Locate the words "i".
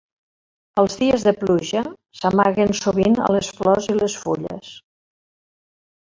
3.93-3.97